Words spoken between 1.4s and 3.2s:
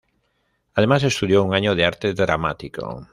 un año de arte dramático.